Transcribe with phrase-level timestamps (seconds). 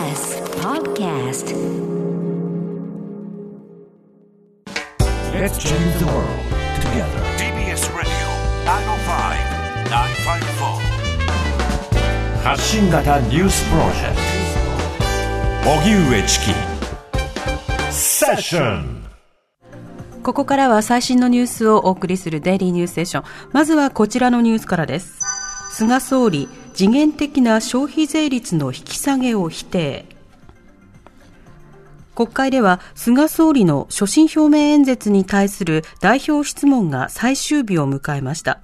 [0.00, 1.52] TBS Podcast
[5.34, 6.40] Let's change the world
[6.80, 7.20] together.
[7.36, 8.10] TBS Radio
[9.84, 14.16] 905-954発信型ニュースプロジェク
[15.64, 16.54] ト荻上チキ
[17.92, 19.04] セッション
[20.22, 23.24] ここからは最新のニュースをお送りするデイリーニュースセッション。
[23.52, 25.20] まずはこちらのニュースからです。
[25.72, 26.48] 菅総理、
[26.80, 30.06] 次元的な消費税率の引き下げを否定。
[32.14, 38.62] 国会では菅総理の所信表明演説に対する代表質問が最終日を迎えました。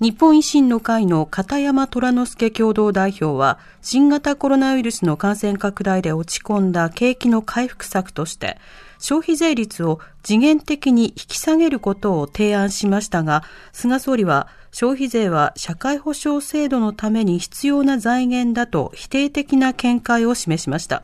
[0.00, 8.58] 日本維新の会の片山虎之助共同代表は、新型コロナウイルスの感染拡大で落ち込んだ景気の回復策として、
[9.04, 21.02] 消費税率を次元的に引き下げることを提案しましたが、菅総理は消費税は社会保障制度のために必要な財源だと否定的な見解を示しました。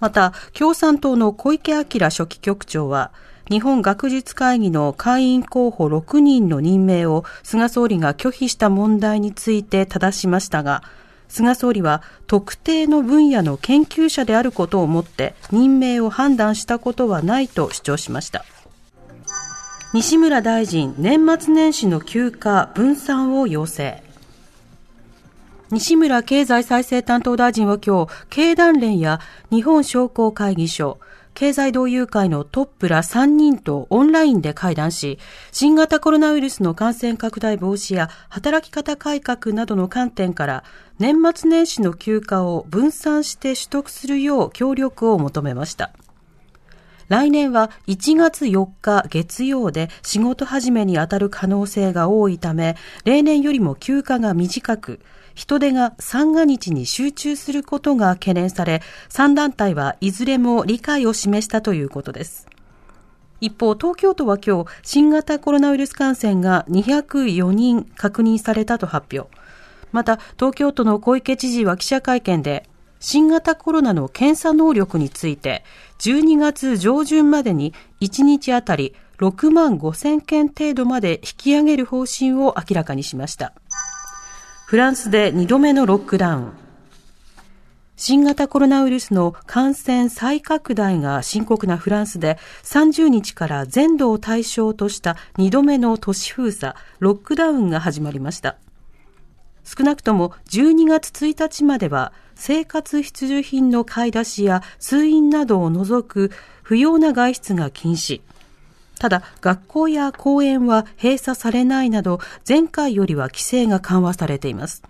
[0.00, 3.12] また、共産党の小池晃書記局長は、
[3.48, 10.82] 日本学術会議の会員候補6人の任命を菅総理が拒否した問題について正しましたが、
[11.28, 18.44] 菅総理は特定の分野の研究者であることをもって任命を判断したことはないと主張しました。
[19.94, 24.02] 西村大臣、年末年始の休暇分散を要請。
[25.70, 29.20] 西村経済再生担当大臣は今日、経団連や
[29.50, 30.98] 日本商工会議所、
[31.34, 35.18] 経済同友会のトップら3人とオンラインで会談し、
[35.52, 40.64] 新型コロナウイルスの感染拡大防止や働き方改革などの観点から、
[40.98, 45.92] 年末年始の休暇を分散して取得するよう協力を求めました。
[47.08, 55.00] 来年は1月4日月曜で仕事始めに当たる可能性が多いため、例年よりも休暇が短く、
[55.38, 62.48] 人手が三が日に集中することが懸念され、3団体はいずれも理解を示したということです。
[63.40, 69.30] 一方、東京都は今日、新型コロナウイルス感染が204人確認されたと発表。
[69.92, 75.62] また、東京都の小池知事は記者会見で、新型コロナの検査能力について、
[76.00, 83.52] 12月上旬までに1日あたり6万5千件程度まで引き上げる方針を明らかにしました。
[84.68, 86.52] フランスで2度目のロックダウン。
[87.96, 98.58] 新型コロナウイルスの感染再拡大が深刻なフランスで30日から全土を対象とした2度目の都市封鎖、ロックダウンが始まりました。
[99.64, 106.30] 少なくとも12月1日までは生活必需品の買い出しや通院などを除く
[106.62, 108.20] 不要な外出が禁止。
[108.98, 114.82] ただ、学校や公園は閉鎖されないなど、前回よりは規制が緩和されています。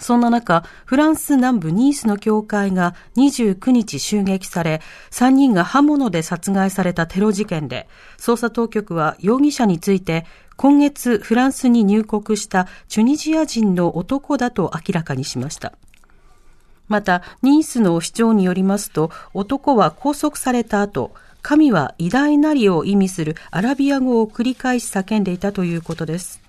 [0.00, 4.80] そんな中、フランス南部ニースの教会が29日襲撃され、
[5.10, 7.86] 3人が刃物で殺害されたテロ事件で、
[8.18, 10.24] 捜査当局は容疑者について、
[10.56, 15.74] 今月フランスに入国したチュニジア人の男だと明らかにしました。
[16.88, 21.12] また、ニースの市長によりますと、男は拘束された後、
[21.42, 26.40] 神は偉大なりを意味するアラビア語を繰り返し叫んでいたということです。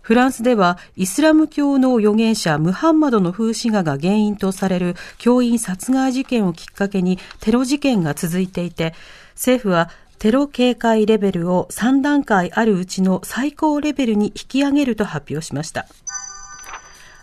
[0.00, 8.94] フランスではイスラム教の預言者ムハンマドの風刺画が原因とされる教員殺害事件をきっかけにテロ事件が続いていて、
[9.34, 15.86] 政府はテロ警戒レベルを3段階あるうちの最高レベルに引き上げると発表しました。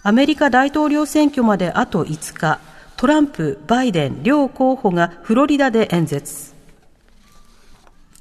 [0.04, 2.60] アメリカ大統領選挙まであと5日、
[2.98, 6.53] トランプ、バイデン両候補がフロリダで演説。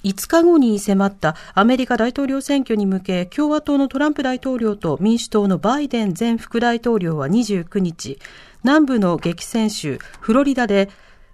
[0.05, 8.19] 5日後に迫ったアメリカ大統領選挙に向け、共和党のトランプ大統領と民主党のバイデン前副大統領は29日、
[8.65, 10.89] 南部の激戦州フロリダで、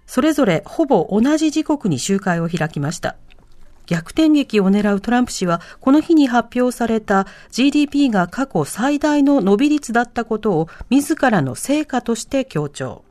[0.05, 3.15] それぞれほぼ同じ時刻に集会を開きました。
[3.89, 13.03] 逆転劇を狙うトランプ氏は、この日に発表された GDP が過去最大の伸び率だったことを自らの成果として強調。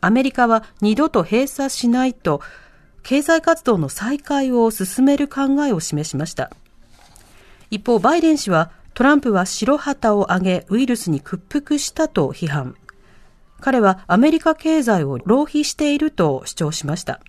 [0.00, 2.40] アメリカは二度と閉鎖しないと、
[3.02, 6.50] 経済活動の再開を進める考えを示しました。
[7.70, 12.76] 一方、バイデン氏は、トランプは白旗を上げ、ウイルスに屈服したと批判。
[13.60, 17.20] 彼はアメリカ経済を浪費していると主張しました。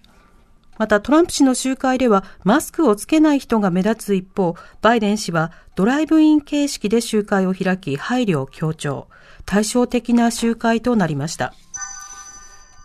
[0.78, 9.08] またトランプ氏の集会ではマスクをつけない人が目立つ一方、バイデン氏はドライブイン形式で集会を開き配慮を強調。
[9.46, 11.54] 対照的な集会となりました。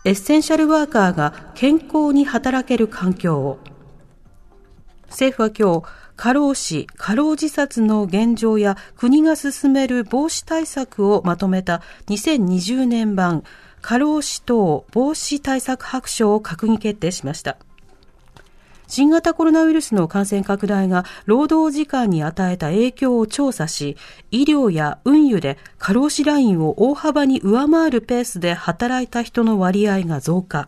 [0.05, 3.59] エッセンシャルワーカーが健康に働ける環境を。
[5.09, 13.43] 政府は今日、過労死、過労自殺の現状や国が進める防止対策をまとめた2020年版
[13.81, 17.57] 過労死等防止対策白書を閣議決定しました。
[18.89, 23.95] 新型コロナウイルスの感染拡大が労働時間に与えた影響を調査し、
[24.31, 30.67] 医療や運輸で過労死ラインを大幅に上回るペースで働いた人の割合が増加。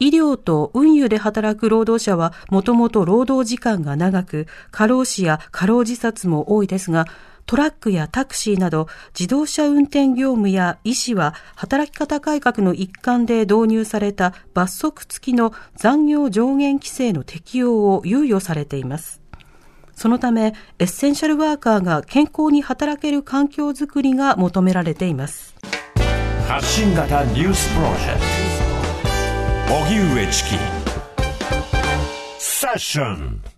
[0.00, 7.06] 医療と運輸で働く労働者はもともと労働時間が長く、過労死や過労自殺も多いですが、
[7.48, 19.22] トラックやタクシーなど自動車運転業務や医師は働き方改革の一環で導入された罰則付きの残業上限規制の適用を猶予されています。
[19.94, 25.56] そのため、エッセンシャルワーカーが健康に働ける環境づくりが求められています。
[26.46, 28.20] 発信型ニュースプロジェク
[29.68, 30.50] ト荻上チキ
[32.38, 33.57] セッション